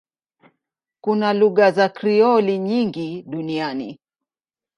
Kuna 1.01 1.33
lugha 1.33 1.71
za 1.71 1.89
Krioli 1.89 2.57
nyingi 2.57 3.21
duniani. 3.27 3.99